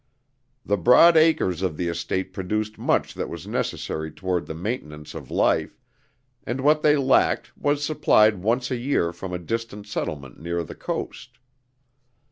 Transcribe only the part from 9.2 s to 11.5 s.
a distant settlement near the coast.